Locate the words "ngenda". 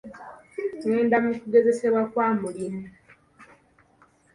0.87-1.15